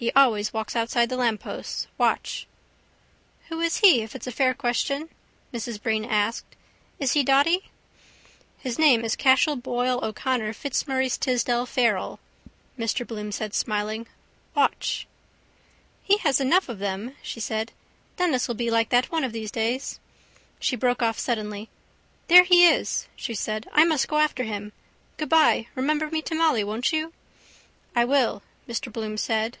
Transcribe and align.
He 0.00 0.12
always 0.12 0.52
walks 0.52 0.76
outside 0.76 1.08
the 1.08 1.16
lampposts. 1.16 1.88
Watch! 1.98 2.46
—Who 3.48 3.58
is 3.60 3.78
he 3.78 4.00
if 4.02 4.14
it's 4.14 4.28
a 4.28 4.30
fair 4.30 4.54
question? 4.54 5.08
Mrs 5.52 5.82
Breen 5.82 6.04
asked. 6.04 6.54
Is 7.00 7.14
he 7.14 7.24
dotty? 7.24 7.72
—His 8.58 8.78
name 8.78 9.04
is 9.04 9.16
Cashel 9.16 9.56
Boyle 9.56 9.98
O'Connor 10.04 10.52
Fitzmaurice 10.52 11.18
Tisdall 11.18 11.66
Farrell, 11.66 12.20
Mr 12.78 13.04
Bloom 13.04 13.32
said 13.32 13.54
smiling. 13.54 14.06
Watch! 14.54 15.08
—He 16.04 16.18
has 16.18 16.40
enough 16.40 16.68
of 16.68 16.78
them, 16.78 17.16
she 17.20 17.40
said. 17.40 17.72
Denis 18.18 18.46
will 18.46 18.54
be 18.54 18.70
like 18.70 18.90
that 18.90 19.10
one 19.10 19.24
of 19.24 19.32
these 19.32 19.50
days. 19.50 19.98
She 20.60 20.76
broke 20.76 21.02
off 21.02 21.18
suddenly. 21.18 21.70
—There 22.28 22.44
he 22.44 22.68
is, 22.68 23.08
she 23.16 23.34
said. 23.34 23.68
I 23.72 23.82
must 23.82 24.06
go 24.06 24.18
after 24.18 24.44
him. 24.44 24.72
Goodbye. 25.16 25.66
Remember 25.74 26.08
me 26.08 26.22
to 26.22 26.36
Molly, 26.36 26.62
won't 26.62 26.92
you? 26.92 27.12
—I 27.96 28.04
will, 28.04 28.44
Mr 28.68 28.92
Bloom 28.92 29.16
said. 29.16 29.58